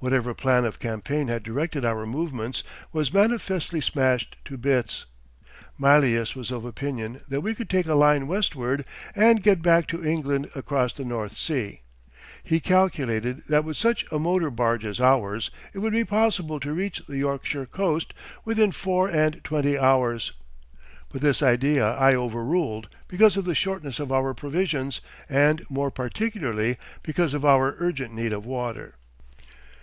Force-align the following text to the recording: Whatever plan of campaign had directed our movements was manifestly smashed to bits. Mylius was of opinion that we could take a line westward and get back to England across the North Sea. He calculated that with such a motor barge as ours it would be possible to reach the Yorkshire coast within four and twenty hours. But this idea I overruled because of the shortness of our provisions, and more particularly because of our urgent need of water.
Whatever 0.00 0.32
plan 0.32 0.64
of 0.64 0.78
campaign 0.78 1.26
had 1.26 1.42
directed 1.42 1.84
our 1.84 2.06
movements 2.06 2.62
was 2.92 3.12
manifestly 3.12 3.80
smashed 3.80 4.36
to 4.44 4.56
bits. 4.56 5.06
Mylius 5.76 6.36
was 6.36 6.52
of 6.52 6.64
opinion 6.64 7.20
that 7.26 7.40
we 7.40 7.52
could 7.52 7.68
take 7.68 7.88
a 7.88 7.96
line 7.96 8.28
westward 8.28 8.84
and 9.16 9.42
get 9.42 9.60
back 9.60 9.88
to 9.88 10.06
England 10.06 10.50
across 10.54 10.92
the 10.92 11.04
North 11.04 11.36
Sea. 11.36 11.80
He 12.44 12.60
calculated 12.60 13.40
that 13.48 13.64
with 13.64 13.76
such 13.76 14.06
a 14.12 14.20
motor 14.20 14.50
barge 14.50 14.84
as 14.84 15.00
ours 15.00 15.50
it 15.74 15.80
would 15.80 15.92
be 15.94 16.04
possible 16.04 16.60
to 16.60 16.72
reach 16.72 17.02
the 17.08 17.18
Yorkshire 17.18 17.66
coast 17.66 18.14
within 18.44 18.70
four 18.70 19.08
and 19.10 19.42
twenty 19.42 19.76
hours. 19.76 20.30
But 21.08 21.22
this 21.22 21.42
idea 21.42 21.84
I 21.94 22.14
overruled 22.14 22.88
because 23.08 23.36
of 23.36 23.46
the 23.46 23.54
shortness 23.56 23.98
of 23.98 24.12
our 24.12 24.32
provisions, 24.32 25.00
and 25.28 25.66
more 25.68 25.90
particularly 25.90 26.76
because 27.02 27.34
of 27.34 27.44
our 27.44 27.74
urgent 27.80 28.14
need 28.14 28.32
of 28.32 28.46
water. 28.46 28.94